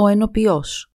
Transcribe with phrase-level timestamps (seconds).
[0.00, 0.92] ο ενοποιός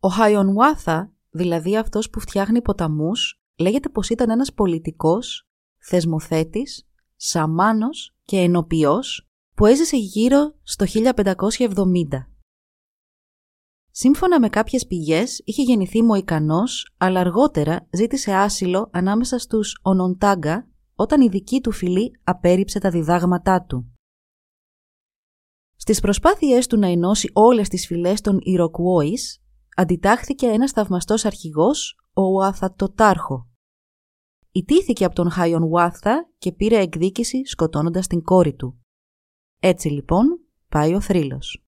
[0.00, 5.48] Ο Χαϊονουάθα, δηλαδή αυτός που φτιάχνει ποταμούς, λέγεται πως ήταν ένας πολιτικός,
[5.78, 12.28] θεσμοθέτης, σαμάνος και ενοποιός που έζησε γύρω στο 1570.
[13.90, 21.20] Σύμφωνα με κάποιες πηγές, είχε γεννηθεί Μοϊκανός, αλλά αργότερα ζήτησε άσυλο ανάμεσα στους Ονοντάγκα όταν
[21.20, 23.91] η δική του φυλή απέρριψε τα διδάγματά του.
[25.84, 29.42] Στις προσπάθειές του να ενώσει όλες τις φυλές των Ιροκουόης,
[29.76, 33.48] αντιτάχθηκε ένας θαυμαστός αρχηγός, ο Ουαθατοτάρχο.
[34.52, 38.78] Ιτήθηκε από τον Χάιον Ουάθα και πήρε εκδίκηση σκοτώνοντας την κόρη του.
[39.60, 40.24] Έτσι λοιπόν
[40.68, 41.64] πάει ο θρύλος.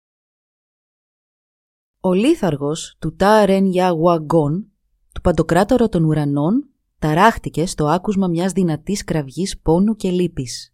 [1.99, 4.71] Ο λίθαργος του Τάρεν Γουαγκόν,
[5.13, 6.69] του παντοκράτορα των ουρανών,
[6.99, 10.70] ταράχτηκε στο άκουσμα μιας δυνατής κραυγής πόνου και λύπης.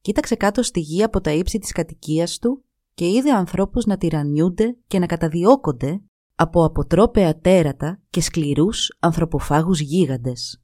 [0.00, 4.78] Κοίταξε κάτω στη γη από τα ύψη της κατοικίας του και είδε ανθρώπους να τυραννιούνται
[4.86, 6.02] και να καταδιώκονται
[6.34, 10.62] από αποτρόπαια τέρατα και σκληρούς ανθρωποφάγους γίγαντες.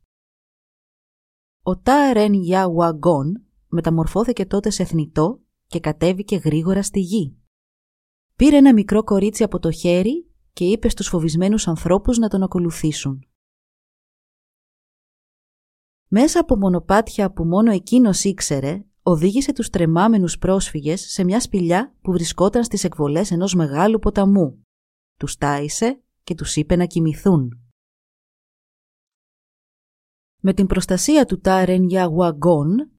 [1.62, 7.36] Ο Τάρεν Γουαγκόν μεταμορφώθηκε τότε σε θνητό και κατέβηκε γρήγορα στη γη.
[8.36, 13.28] Πήρε ένα μικρό κορίτσι από το χέρι και είπε στους φοβισμένους ανθρώπους να τον ακολουθήσουν.
[16.08, 22.12] Μέσα από μονοπάτια που μόνο εκείνος ήξερε, οδήγησε τους τρεμάμενους πρόσφυγες σε μια σπηλιά που
[22.12, 24.66] βρισκόταν στις εκβολές ενός μεγάλου ποταμού.
[25.18, 27.60] Τους τάισε και τους είπε να κοιμηθούν.
[30.42, 32.90] Με την προστασία του Τάρεν Γιαγουαγκόν,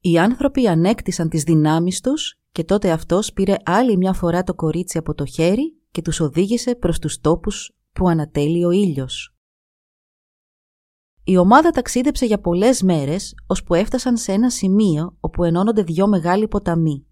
[0.00, 4.98] οι άνθρωποι ανέκτησαν τις δυνάμεις τους και τότε αυτός πήρε άλλη μια φορά το κορίτσι
[4.98, 9.34] από το χέρι και τους οδήγησε προς τους τόπους που ανατέλει ο ήλιος.
[11.30, 16.48] Η ομάδα ταξίδεψε για πολλές μέρες, ώσπου έφτασαν σε ένα σημείο όπου ενώνονται δυο μεγάλοι
[16.48, 17.06] ποταμοί.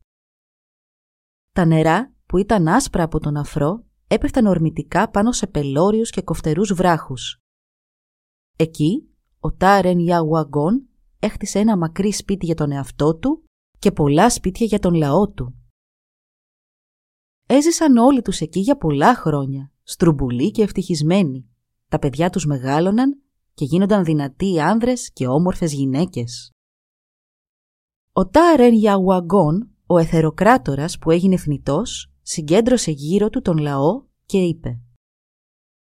[1.52, 6.72] Τα νερά, που ήταν άσπρα από τον αφρό, έπεφταν ορμητικά πάνω σε πελώριους και κοφτερούς
[6.72, 7.40] βράχους.
[8.56, 9.08] Εκεί,
[9.40, 13.44] ο Τάρεν Ιαουαγκόν έχτισε ένα μακρύ σπίτι για τον εαυτό του
[13.78, 15.54] και πολλά σπίτια για τον λαό του.
[17.46, 21.48] Έζησαν όλοι τους εκεί για πολλά χρόνια, στρουμπουλοί και ευτυχισμένοι.
[21.88, 23.22] Τα παιδιά τους μεγάλωναν
[23.58, 26.50] και γίνονταν δυνατοί άνδρες και όμορφες γυναίκες.
[28.12, 34.80] Ο Τάρεν Ιαουαγκόν, ο εθεροκράτορας που έγινε θνητός, συγκέντρωσε γύρω του τον λαό και είπε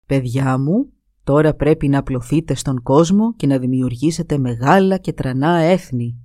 [0.06, 0.93] «Παιδιά μου,
[1.25, 6.19] Τώρα πρέπει να απλωθείτε στον κόσμο και να δημιουργήσετε μεγάλα και τρανά έθνη.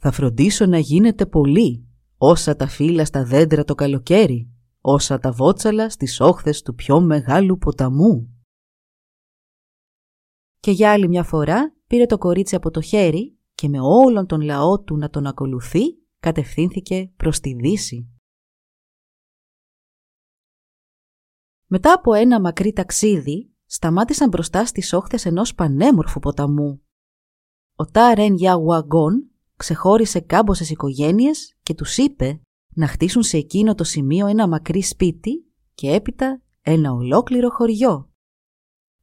[0.00, 4.50] Θα φροντίσω να γίνετε πολλοί, όσα τα φύλλα στα δέντρα το καλοκαίρι,
[4.80, 8.35] όσα τα βότσαλα στις όχθες του πιο μεγάλου ποταμού.
[10.66, 14.40] Και για άλλη μια φορά πήρε το κορίτσι από το χέρι και με όλον τον
[14.40, 15.82] λαό του να τον ακολουθεί
[16.20, 18.08] κατευθύνθηκε προς τη δύση.
[21.66, 26.82] Μετά από ένα μακρύ ταξίδι σταμάτησαν μπροστά στις όχθες ενός πανέμορφου ποταμού.
[27.76, 32.40] Ο Τάρεν Γιαουαγκόν ξεχώρισε κάμποσες οικογένειες και τους είπε
[32.74, 38.10] να χτίσουν σε εκείνο το σημείο ένα μακρύ σπίτι και έπειτα ένα ολόκληρο χωριό.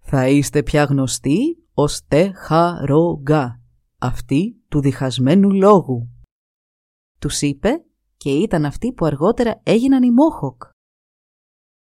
[0.06, 3.62] «Θα είστε πια γνωστοί ως Τεχαρογκά,
[3.98, 6.10] αυτή του διχασμένου λόγου»,
[7.20, 7.86] τους είπε
[8.18, 10.64] και ήταν αυτοί που αργότερα έγιναν οι Μόχοκ.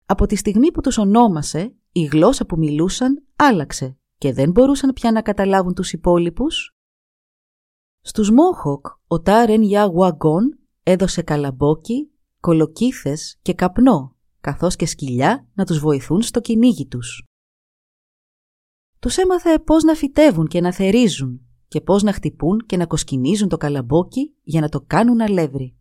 [0.06, 5.12] Από τη στιγμή που τους ονόμασε, η γλώσσα που μιλούσαν άλλαξε και δεν μπορούσαν πια
[5.12, 6.76] να καταλάβουν τους υπόλοιπους.
[8.02, 15.80] Στους Μόχοκ ο Τάρεν Γιαγουαγκόν έδωσε καλαμπόκι, κολοκύθες και καπνό, καθώς και σκυλιά να τους
[15.80, 17.24] βοηθούν στο κυνήγι τους.
[19.04, 23.50] Τους έμαθε πώς να φυτεύουν και να θερίζουν και πώς να χτυπούν και να κοσκινίζουν
[23.50, 25.78] το καλαμπόκι για να το κάνουν αλεύρι.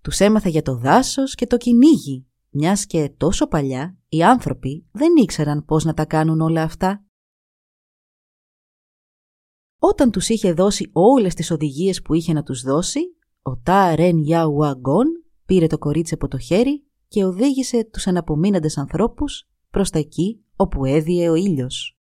[0.00, 5.16] Τους έμαθε για το δάσος και το κυνήγι μιας και τόσο παλιά οι άνθρωποι δεν
[5.16, 7.04] ήξεραν πώς να τα κάνουν όλα αυτά.
[9.78, 13.00] Όταν τους είχε δώσει όλες τις οδηγίες που είχε να τους δώσει,
[13.42, 15.06] ο Τα Ρεν Ιαουαγκόν
[15.44, 20.84] πήρε το κορίτσι από το χέρι και οδήγησε τους αναπομείναντες ανθρώπους προς τα εκεί όπου
[20.84, 21.98] έδιε ο ήλιος.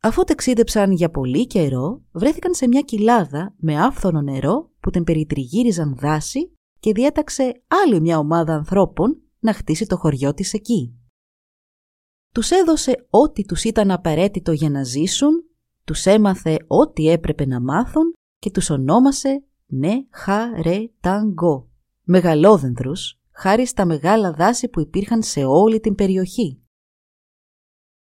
[0.00, 5.96] Αφού ταξίδεψαν για πολύ καιρό, βρέθηκαν σε μια κοιλάδα με άφθονο νερό που την περιτριγύριζαν
[5.96, 10.98] δάση και διέταξε άλλη μια ομάδα ανθρώπων να χτίσει το χωριό της εκεί.
[12.34, 15.44] Τους έδωσε ό,τι τους ήταν απαραίτητο για να ζήσουν,
[15.84, 21.68] τους έμαθε ό,τι έπρεπε να μάθουν και τους ονόμασε «Ναι Χα Ρε Ταγκό»,
[22.02, 26.62] μεγαλόδενδρους, χάρη στα μεγάλα δάση που υπήρχαν σε όλη την περιοχή.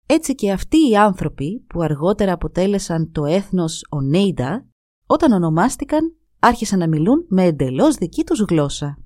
[0.05, 4.67] Έτσι και αυτοί οι άνθρωποι που αργότερα αποτέλεσαν το έθνος Ονέιντα,
[5.05, 8.97] όταν ονομάστηκαν άρχισαν να μιλούν με εντελώς δική τους γλώσσα.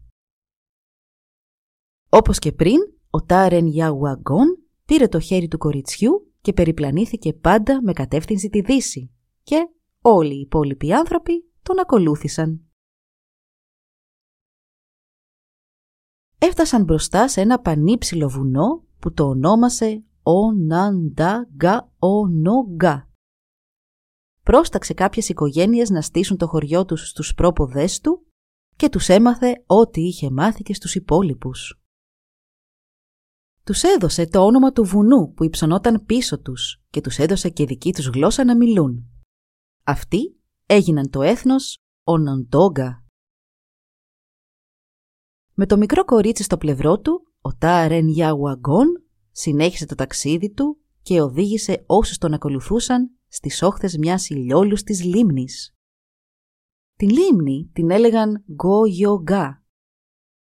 [2.09, 2.77] Όπως και πριν,
[3.09, 4.47] ο Τάρεν Ιαουαγκόν
[4.85, 9.11] πήρε το χέρι του κοριτσιού και περιπλανήθηκε πάντα με κατεύθυνση τη δύση
[9.43, 9.67] και
[10.01, 12.66] όλοι οι υπόλοιποι άνθρωποι τον ακολούθησαν.
[16.39, 23.09] Έφτασαν μπροστά σε ένα πανύψηλο βουνό που το ονόμασε Ονανταγαονογκα.
[24.43, 28.25] Πρόσταξε κάποιες οικογένειες να στήσουν το χωριό τους στους πρόποδές του
[28.75, 31.81] και τους έμαθε ό,τι είχε μάθει και στους υπόλοιπους.
[33.63, 37.93] Τους έδωσε το όνομα του βουνού που υψωνόταν πίσω τους και τους έδωσε και δική
[37.93, 39.09] τους γλώσσα να μιλούν.
[39.83, 43.06] Αυτοί έγιναν το έθνος Οναντόγκα.
[45.59, 51.21] Με το μικρό κορίτσι στο πλευρό του, ο Τάρεν Ιαουαγκόν συνέχισε το ταξίδι του και
[51.21, 55.75] οδήγησε όσους τον ακολουθούσαν στις όχθες μιας ηλιόλους της λίμνης.
[56.95, 58.81] Την λίμνη την έλεγαν Γκο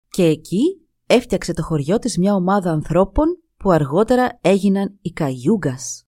[0.09, 3.27] και εκεί έφτιαξε το χωριό της μια ομάδα ανθρώπων
[3.57, 6.05] που αργότερα έγιναν οι Καγιούγκας.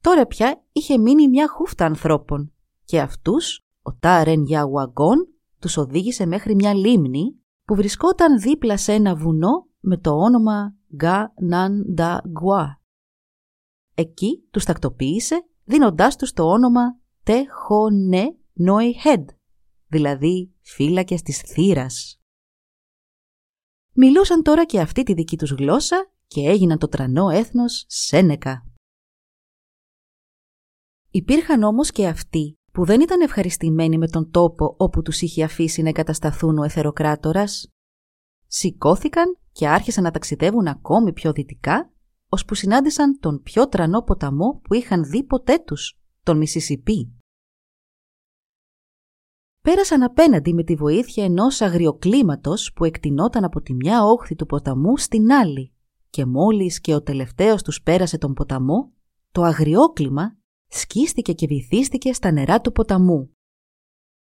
[0.00, 2.52] Τώρα πια είχε μείνει μια χούφτα ανθρώπων
[2.84, 9.16] και αυτούς ο Τάρεν Γιαουαγκόν τους οδήγησε μέχρι μια λίμνη που βρισκόταν δίπλα σε ένα
[9.16, 12.80] βουνό με το όνομα Γκα Ναν Ντα Γκουά.
[13.94, 19.28] Εκεί τους τακτοποίησε δίνοντάς τους το όνομα Τεχονέ Νόι Χέντ,
[19.86, 22.20] δηλαδή φύλακες της θύρας.
[23.92, 28.64] Μιλούσαν τώρα και αυτή τη δική τους γλώσσα και έγιναν το τρανό έθνος Σένεκα.
[31.10, 35.82] Υπήρχαν όμως και αυτοί που δεν ήταν ευχαριστημένοι με τον τόπο όπου τους είχε αφήσει
[35.82, 37.68] να εγκατασταθούν ο εθεροκράτορας.
[38.46, 41.92] Σηκώθηκαν και άρχισαν να ταξιδεύουν ακόμη πιο δυτικά,
[42.28, 47.14] ώσπου συνάντησαν τον πιο τρανό ποταμό που είχαν δει ποτέ τους, τον Μισισιπί.
[49.62, 54.96] Πέρασαν απέναντι με τη βοήθεια ενός αγριοκλίματος που εκτινόταν από τη μια όχθη του ποταμού
[54.96, 55.72] στην άλλη
[56.10, 58.92] και μόλις και ο τελευταίος τους πέρασε τον ποταμό,
[59.30, 60.36] το αγριόκλιμα
[60.70, 63.34] σκίστηκε και βυθίστηκε στα νερά του ποταμού.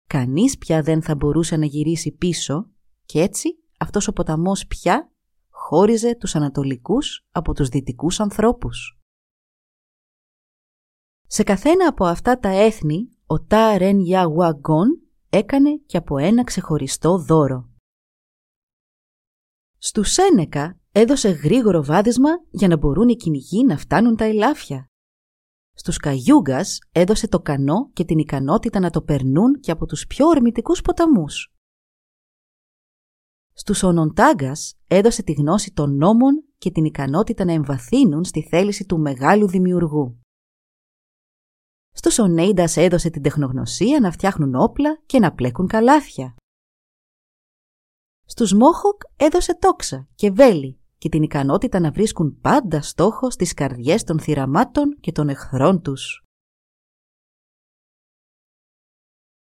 [0.07, 2.69] Κανείς πια δεν θα μπορούσε να γυρίσει πίσω
[3.05, 3.49] και έτσι
[3.79, 5.11] αυτός ο ποταμός πια
[5.49, 8.99] χώριζε τους ανατολικούς από τους δυτικούς ανθρώπους.
[11.27, 17.17] Σε καθένα από αυτά τα έθνη, ο Τα Ρεν Ιαουαγκόν έκανε και από ένα ξεχωριστό
[17.17, 17.69] δώρο.
[19.77, 24.87] Στου Σένεκα έδωσε γρήγορο βάδισμα για να μπορούν οι κυνηγοί να φτάνουν τα ελάφια.
[25.75, 30.27] Στους Καγιούγκας έδωσε το κανό και την ικανότητα να το περνούν και από τους πιο
[30.27, 31.53] ορμητικούς ποταμούς.
[33.53, 38.99] Στους Ονοντάγκας έδωσε τη γνώση των νόμων και την ικανότητα να εμβαθύνουν στη θέληση του
[38.99, 40.19] μεγάλου δημιουργού.
[41.91, 46.36] Στους Ονέιντας έδωσε την τεχνογνωσία να φτιάχνουν όπλα και να πλέκουν καλάθια.
[48.25, 54.03] Στους Μόχοκ έδωσε τόξα και βέλη και την ικανότητα να βρίσκουν πάντα στόχο στις καρδιές
[54.03, 56.25] των θυραμάτων και των εχθρών τους.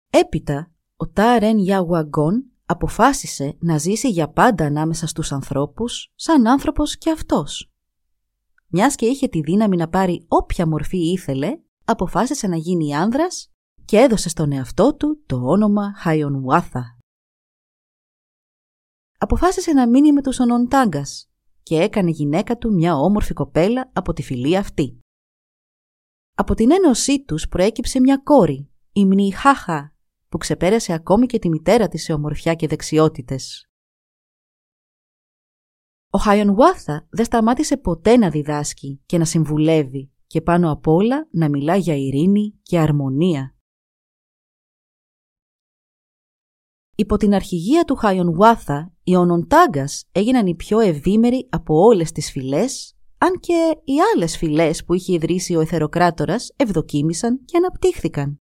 [0.10, 7.12] Έπειτα, ο Τάρεν Ιαουαγκόν αποφάσισε να ζήσει για πάντα ανάμεσα στους ανθρώπους σαν άνθρωπος και
[7.12, 7.72] αυτός.
[8.68, 13.52] Μιας και είχε τη δύναμη να πάρει όποια μορφή ήθελε, αποφάσισε να γίνει άνδρας
[13.86, 16.98] και έδωσε στον εαυτό του το όνομα Χαϊονουάθα.
[19.18, 21.28] Αποφάσισε να μείνει με τους Ονοντάγκας
[21.68, 25.00] και έκανε γυναίκα του μια όμορφη κοπέλα από τη φυλή αυτή.
[26.34, 29.96] Από την ένωσή τους προέκυψε μια κόρη, η Μνιχάχα,
[30.30, 33.70] που ξεπέρασε ακόμη και τη μητέρα της σε ομορφιά και δεξιότητες.
[36.10, 41.50] Ο Χαϊονουάθα δεν σταμάτησε ποτέ να διδάσκει και να συμβουλεύει και πάνω απ' όλα να
[41.50, 43.57] μιλά για ειρήνη και αρμονία.
[47.00, 52.96] Υπό την αρχηγία του Χαϊονουάθα, οι Ονοντάγκας έγιναν οι πιο ευήμεροι από όλες τις φυλές,
[53.18, 58.42] αν και οι άλλες φυλές που είχε ιδρύσει ο Εθεροκράτορας ευδοκίμησαν και αναπτύχθηκαν.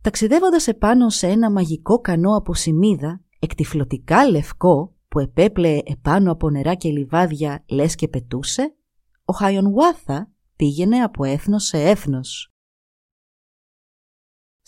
[0.00, 6.74] Ταξιδεύοντας επάνω σε ένα μαγικό κανό από σημίδα, εκτιφλωτικά λευκό που επέπλεε επάνω από νερά
[6.74, 8.76] και λιβάδια λες και πετούσε,
[9.24, 12.52] ο Χαϊονουάθα πήγαινε από έθνος σε έθνος.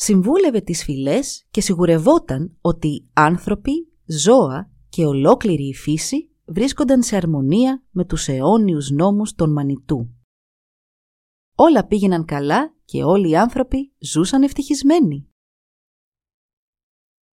[0.02, 7.84] Συμβούλευε τις φυλές και σιγουρευόταν ότι άνθρωποι, ζώα και ολόκληρη η φύση βρίσκονταν σε αρμονία
[7.90, 10.10] με τους αιώνιους νόμους των Μανιτού.
[11.54, 15.28] Όλα πήγαιναν καλά και όλοι οι άνθρωποι ζούσαν ευτυχισμένοι.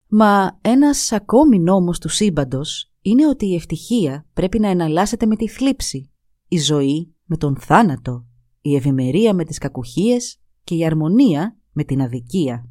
[0.08, 5.48] Μα ένας ακόμη νόμος του σύμπαντος είναι ότι η ευτυχία πρέπει να εναλλάσσεται με τη
[5.48, 6.12] θλίψη,
[6.48, 8.25] η ζωή με τον θάνατο,
[8.62, 12.67] η ευημερία με τις κακουχίες και η αρμονία με την αδικία.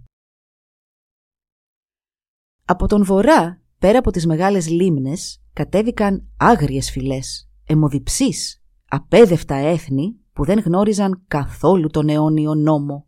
[2.65, 10.45] Από τον βορρά, πέρα από τις μεγάλες λίμνες, κατέβηκαν άγριες φυλές, αιμοδιψείς, απέδευτα έθνη που
[10.45, 13.07] δεν γνώριζαν καθόλου τον αιώνιο νόμο.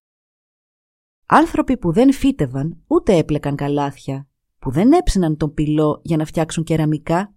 [1.26, 6.64] Άνθρωποι που δεν φύτευαν ούτε έπλεκαν καλάθια, που δεν έψιναν τον πυλό για να φτιάξουν
[6.64, 7.34] κεραμικά.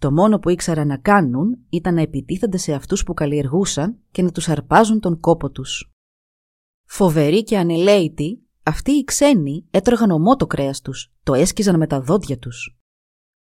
[0.00, 4.32] Το μόνο που ήξεραν να κάνουν ήταν να επιτίθενται σε αυτούς που καλλιεργούσαν και να
[4.32, 5.91] τους αρπάζουν τον κόπο τους.
[6.94, 12.00] Φοβεροί και ανελαίητοι, αυτοί οι ξένοι έτρωγαν ομό το κρέας τους, το έσκιζαν με τα
[12.00, 12.78] δόντια τους.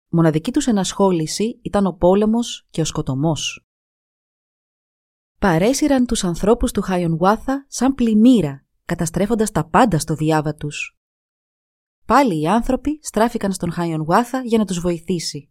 [0.09, 3.67] Μοναδική τους ενασχόληση ήταν ο πόλεμος και ο σκοτωμός.
[5.39, 10.99] Παρέσυραν τους ανθρώπους του Χαϊονουάθα σαν πλημμύρα, καταστρέφοντας τα πάντα στο διάβα τους.
[12.07, 15.51] Πάλι οι άνθρωποι στράφηκαν στον Χαϊονουάθα για να τους βοηθήσει.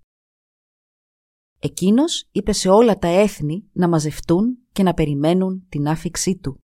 [1.60, 6.62] Εκείνος είπε σε όλα τα έθνη να μαζευτούν και να περιμένουν την άφηξή του.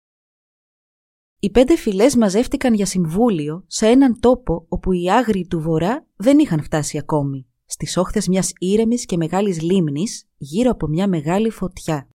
[1.43, 6.39] Οι πέντε φυλές μαζεύτηκαν για συμβούλιο σε έναν τόπο όπου οι άγριοι του βορρά δεν
[6.39, 12.09] είχαν φτάσει ακόμη, στις όχθες μιας ήρεμης και μεγάλης λίμνης γύρω από μια μεγάλη φωτιά.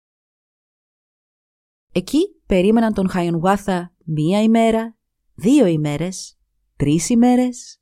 [1.91, 4.97] Εκεί περίμεναν τον Χαϊονουάθα μία ημέρα,
[5.35, 6.37] δύο ημέρες,
[6.75, 7.79] τρεις ημέρες.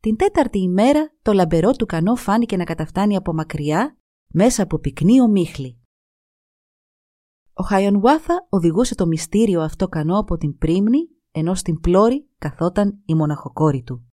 [0.00, 5.20] Την τέταρτη ημέρα το λαμπερό του κανό φάνηκε να καταφτάνει από μακριά μέσα από πυκνή
[5.20, 5.80] ομίχλη.
[7.58, 13.14] Ο Χαϊονουάθα οδηγούσε το μυστήριο αυτό κανό από την πρίμνη ενώ στην πλώρη καθόταν η
[13.14, 14.12] μοναχοκόρη του.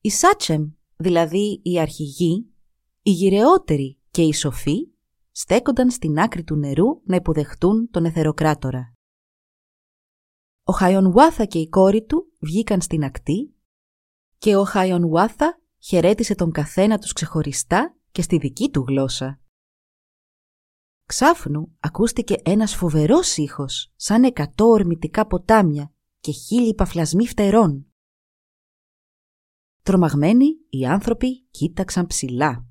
[0.00, 2.54] Οι Σάτσεμ, δηλαδή οι αρχηγοί,
[3.02, 4.88] οι γυρεότεροι και οι σοφοί,
[5.30, 8.94] στέκονταν στην άκρη του νερού να υποδεχτούν τον εθεροκράτορα.
[10.64, 13.54] Ο Χαϊονουάθα και η κόρη του βγήκαν στην ακτή
[14.38, 19.40] και ο Χαϊονουάθα χαιρέτησε τον καθένα τους ξεχωριστά και στη δική του γλώσσα.
[21.06, 27.86] Ξάφνου ακούστηκε ένας φοβερός ήχος, σαν εκατό ορμητικά ποτάμια και χίλιοι παφλασμοί φτερών.
[29.82, 32.66] Τρομαγμένοι, οι άνθρωποι κοίταξαν ψηλά.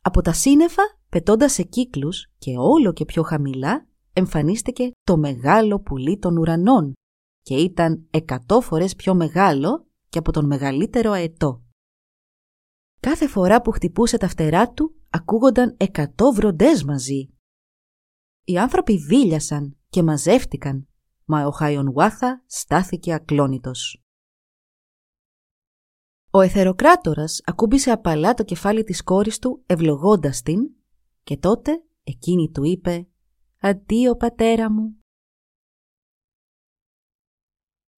[0.00, 6.18] Από τα σύννεφα, πετώντας σε κύκλους και όλο και πιο χαμηλά, εμφανίστηκε το μεγάλο πουλί
[6.18, 6.92] των ουρανών
[7.42, 11.65] και ήταν εκατό φορές πιο μεγάλο και από τον μεγαλύτερο αετό.
[13.00, 17.30] Κάθε φορά που χτυπούσε τα φτερά του, ακούγονταν εκατό βροντές μαζί.
[18.44, 20.88] Οι άνθρωποι δίλιασαν και μαζεύτηκαν,
[21.24, 24.00] μα ο Χαϊονουάθα στάθηκε ακλόνητος.
[26.30, 30.70] Ο εθεροκράτορας ακούμπησε απαλά το κεφάλι της κόρης του ευλογώντας την
[31.22, 33.08] και τότε εκείνη του είπε
[33.60, 34.96] «Αντίο πατέρα μου».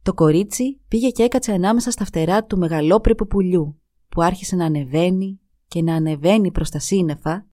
[0.03, 3.78] Το κορίτσι πήγε και έκατσε ανάμεσα στα φτερά του μεγαλόπρεπου πουλιού
[4.09, 7.49] που άρχισε να ανεβαίνει και να ανεβαίνει προς τα σύννεφα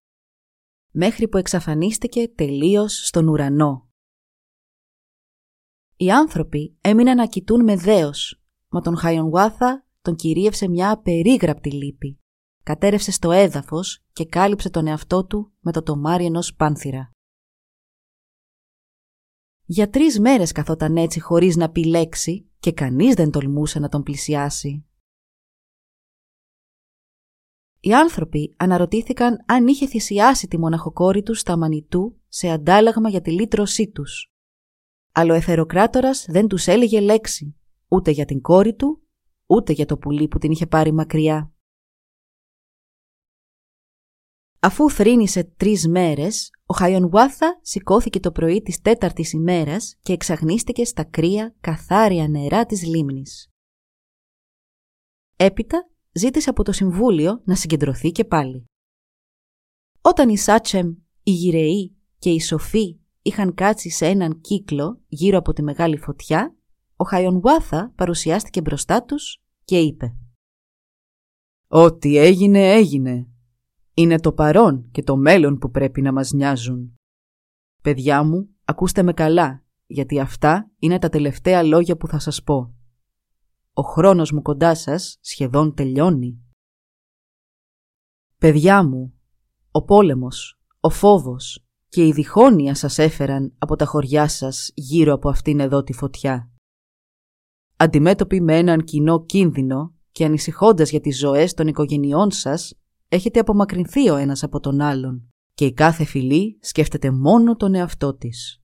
[0.91, 3.89] μέχρι που εξαφανίστηκε τελείως στον ουρανό.
[5.95, 12.19] Οι άνθρωποι έμειναν να κοιτούν με δέος, μα τον Χαϊονγουάθα τον κυρίευσε μια απερίγραπτη λύπη.
[12.63, 17.11] Κατέρευσε στο έδαφος και κάλυψε τον εαυτό του με το τομάρι ενός πάνθυρα.
[19.65, 24.03] Για τρεις μέρες καθόταν έτσι χωρίς να πει λέξη και κανείς δεν τολμούσε να τον
[24.03, 24.85] πλησιάσει.
[27.85, 33.31] Οι άνθρωποι αναρωτήθηκαν αν είχε θυσιάσει τη μοναχοκόρη τους στα Μανιτού σε αντάλλαγμα για τη
[33.31, 34.31] λύτρωσή τους.
[35.11, 37.55] Αλλά ο εθεροκράτορας δεν τους έλεγε λέξη,
[37.87, 39.01] ούτε για την κόρη του,
[39.45, 41.53] ούτε για το πουλί που την είχε πάρει μακριά.
[44.59, 51.03] Αφού θρύνησε τρεις μέρες, ο Χαϊονουάθα σηκώθηκε το πρωί της τέταρτης ημέρας και εξαγνίστηκε στα
[51.03, 53.49] κρύα καθάρια νερά της λίμνης.
[55.35, 58.65] Έπειτα ζήτησε από το Συμβούλιο να συγκεντρωθεί και πάλι.
[60.01, 60.87] Όταν οι Σάτσεμ,
[61.23, 66.55] οι Γυρεοί και οι Σοφοί είχαν κάτσει σε έναν κύκλο γύρω από τη μεγάλη φωτιά,
[66.95, 70.15] ο Χαϊονουάθα παρουσιάστηκε μπροστά τους και είπε
[71.67, 73.27] «Ό,τι έγινε έγινε.
[73.93, 76.99] Είναι το παρόν και το μέλλον που πρέπει να μας νοιάζουν.
[77.81, 82.74] Παιδιά μου, ακούστε με καλά, γιατί αυτά είναι τα τελευταία λόγια που θα σας πω.
[83.77, 86.43] Ο χρόνος μου κοντά σας σχεδόν τελειώνει.
[88.37, 89.13] Παιδιά μου,
[89.71, 95.29] ο πόλεμος, ο φόβος και η διχόνοια σας έφεραν από τα χωριά σας γύρω από
[95.29, 96.51] αυτήν εδώ τη φωτιά.
[97.75, 102.73] Αντιμέτωποι με έναν κοινό κίνδυνο και ανησυχώντας για τις ζωές των οικογενειών σας,
[103.07, 108.15] έχετε απομακρυνθεί ο ένας από τον άλλον και η κάθε φυλή σκέφτεται μόνο τον εαυτό
[108.15, 108.61] της.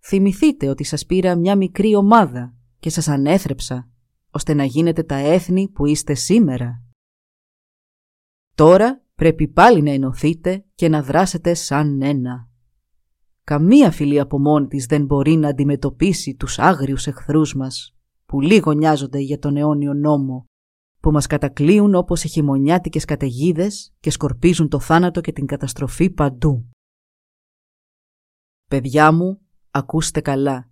[0.00, 3.88] Θυμηθείτε ότι σας πήρα μια μικρή ομάδα και σας ανέθρεψα,
[4.30, 6.82] ώστε να γίνετε τα έθνη που είστε σήμερα.
[8.54, 12.48] Τώρα πρέπει πάλι να ενωθείτε και να δράσετε σαν ένα.
[13.44, 17.96] Καμία φυλή από μόνη της δεν μπορεί να αντιμετωπίσει τους άγριους εχθρούς μας,
[18.26, 20.44] που λίγο νοιάζονται για τον αιώνιο νόμο,
[21.00, 26.70] που μας κατακλείουν όπως οι χειμωνιάτικες καταιγίδες και σκορπίζουν το θάνατο και την καταστροφή παντού.
[28.68, 30.70] Παιδιά μου, ακούστε καλά.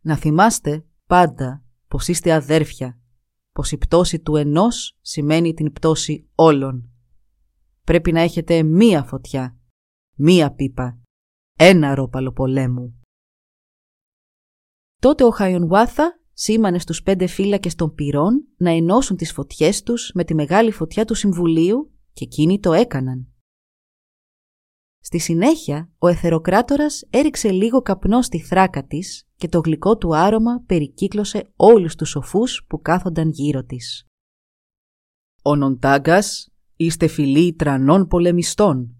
[0.00, 2.98] Να θυμάστε πάντα πως είστε αδέρφια,
[3.52, 6.90] πως η πτώση του ενός σημαίνει την πτώση όλων.
[7.84, 9.56] Πρέπει να έχετε μία φωτιά,
[10.14, 10.98] μία πίπα,
[11.58, 13.00] ένα ρόπαλο πολέμου.
[15.00, 20.24] Τότε ο Χαϊονουάθα σήμανε στους πέντε φύλακες των πυρών να ενώσουν τις φωτιές τους με
[20.24, 23.28] τη μεγάλη φωτιά του Συμβουλίου και εκείνοι το έκαναν.
[25.00, 30.62] Στη συνέχεια, ο εθεροκράτορας έριξε λίγο καπνό στη θράκα της και το γλυκό του άρωμα
[30.66, 34.06] περικύκλωσε όλους τους σοφούς που κάθονταν γύρω της.
[35.42, 38.96] «Ο Νοντάγκας είστε φιλοί τρανών πολεμιστών.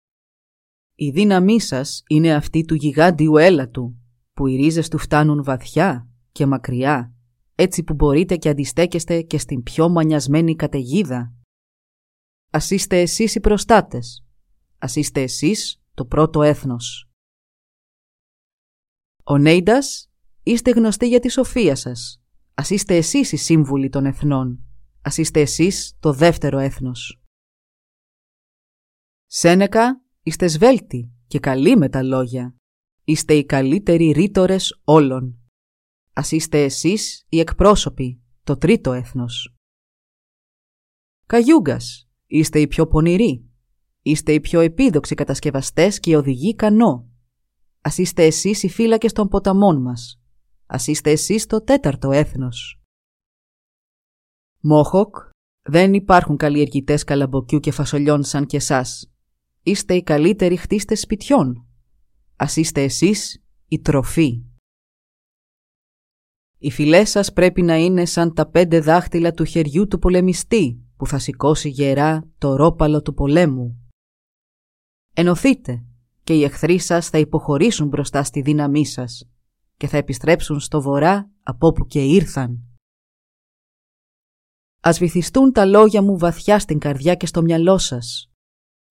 [0.95, 3.97] Η δύναμή σας είναι αυτή του γιγάντιου έλατου,
[4.33, 7.13] που οι ρίζες του φτάνουν βαθιά και μακριά,
[7.55, 11.33] έτσι που μπορείτε και αντιστέκεστε και στην πιο μανιασμένη καταιγίδα.
[12.51, 14.25] Ας είστε εσείς οι προστάτες.
[14.79, 17.11] Ας είστε εσείς το πρώτο έθνος.
[19.25, 20.11] Ο Νέιντας
[20.43, 22.23] είστε γνωστοί για τη σοφία σας.
[22.55, 24.65] Ας είστε εσείς οι σύμβουλοι των εθνών.
[25.03, 27.23] Ας είστε εσείς το δεύτερο έθνος.
[29.27, 32.57] Σένεκα είστε σβέλτοι και καλοί με τα λόγια.
[33.05, 35.39] Είστε οι καλύτεροι ρήτορες όλων.
[36.13, 39.55] Ας είστε εσείς οι εκπρόσωποι, το τρίτο έθνος.
[41.27, 43.48] Καγιούγκας, είστε οι πιο πονηροί.
[44.09, 47.09] Είστε οι πιο επίδοξοι κατασκευαστές και οι οδηγοί κανό.
[47.81, 50.21] Ας είστε εσείς οι φύλακες των ποταμών μας.
[50.67, 52.81] Ας είστε εσείς το τέταρτο έθνος.
[54.61, 55.17] Μόχοκ,
[55.63, 59.13] δεν υπάρχουν καλλιεργητές καλαμποκιού και φασολιών σαν και εσάς.
[59.63, 61.67] Είστε οι καλύτεροι χτίστες σπιτιών.
[62.37, 64.43] Ας είστε εσείς η τροφή.
[66.59, 71.07] Οι φυλές σας πρέπει να είναι σαν τα πέντε δάχτυλα του χεριού του πολεμιστή που
[71.07, 73.83] θα σηκώσει γερά το ρόπαλο του πολέμου.
[75.21, 75.85] Ενωθείτε
[76.25, 79.31] και οι εχθροί σας θα υποχωρήσουν μπροστά στη δύναμή σας
[79.77, 82.59] και θα επιστρέψουν στο βορρά από όπου και ήρθαν.
[84.81, 88.33] Ας βυθιστούν τα λόγια μου βαθιά στην καρδιά και στο μυαλό σας.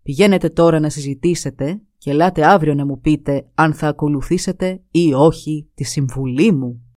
[0.03, 5.71] Πηγαίνετε τώρα να συζητήσετε και ελάτε αύριο να μου πείτε αν θα ακολουθήσετε ή όχι
[5.73, 6.95] τη συμβουλή μου.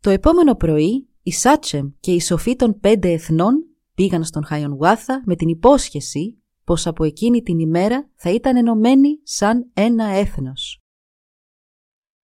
[0.00, 3.67] Το επόμενο πρωί, η Σάτσεμ και οι σοφοί των πέντε εθνών
[3.98, 9.70] πήγαν στον Χαϊονουάθα με την υπόσχεση πως από εκείνη την ημέρα θα ήταν ενωμένοι σαν
[9.74, 10.82] ένα έθνος.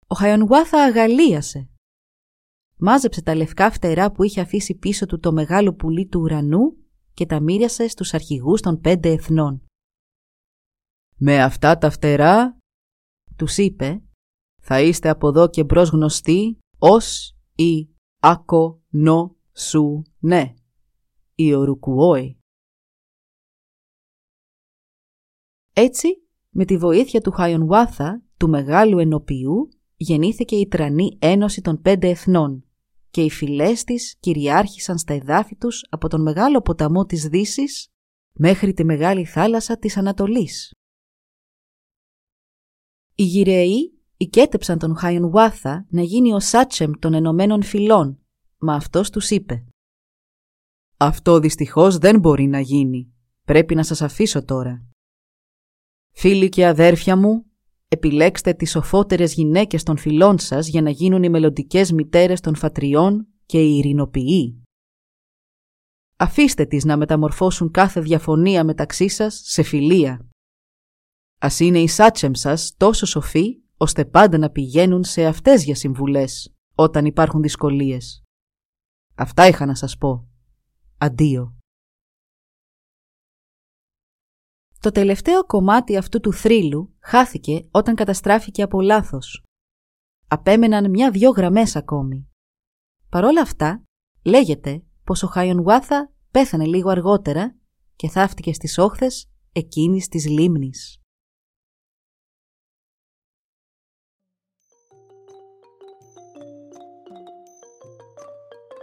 [0.07, 1.69] Ο Χαϊονουάθα αγαλίασε.
[2.77, 6.77] Μάζεψε τα λευκά φτερά που είχε αφήσει πίσω του το μεγάλο πουλί του ουρανού
[7.15, 9.63] και τα μοίριασε στους αρχηγούς των πέντε εθνών.
[11.17, 12.59] «Με αυτά τα φτερά»,
[13.37, 14.03] τους είπε,
[14.61, 17.89] «θα είστε από εδώ και μπρος γνωστοί ως η
[18.21, 20.55] «Ακο νο σου ναι»
[21.41, 22.39] η ορουκουόη.
[25.73, 26.09] Έτσι,
[26.49, 32.65] με τη βοήθεια του Χαϊονουάθα, του μεγάλου ενοποιού, γεννήθηκε η τρανή ένωση των πέντε εθνών
[33.11, 37.89] και οι φυλές της κυριάρχησαν στα εδάφη τους από τον μεγάλο ποταμό της Δύσης
[38.33, 40.75] μέχρι τη μεγάλη θάλασσα της Ανατολής.
[43.15, 48.19] Οι γυραιοί οικέτεψαν τον Χαϊονουάθα να γίνει ο Σάτσεμ των Ενωμένων Φυλών,
[48.59, 49.69] μα αυτός τους είπε
[51.01, 53.13] «Αυτό δυστυχώς δεν μπορεί να γίνει.
[53.45, 54.85] Πρέπει να σας αφήσω τώρα.
[56.13, 57.45] Φίλοι και αδέρφια μου,
[57.89, 63.27] επιλέξτε τις σοφότερες γυναίκες των φυλών σας για να γίνουν οι μελλοντικές μητέρες των φατριών
[63.47, 64.63] και οι ειρηνοποιοί.
[66.17, 70.29] Αφήστε τις να μεταμορφώσουν κάθε διαφωνία μεταξύ σας σε φιλία.
[71.39, 76.55] Ας είναι οι σάτσεμ σας τόσο σοφοί ώστε πάντα να πηγαίνουν σε αυτές για συμβουλές
[76.75, 78.23] όταν υπάρχουν δυσκολίες.
[79.15, 80.28] Αυτά είχα να σας πω.
[81.01, 81.57] Αντίο.
[84.81, 89.45] Το τελευταίο κομμάτι αυτού του θρύλου χάθηκε όταν καταστράφηκε από λάθος.
[90.29, 92.29] Απέμεναν μια-δυο γραμμές ακόμη.
[93.09, 93.83] Παρόλα αυτά,
[94.25, 97.57] λέγεται πως ο Χαϊονουάθα πέθανε λίγο αργότερα
[97.97, 101.03] και θαύτηκε στις όχθες εκείνης της λίμνης.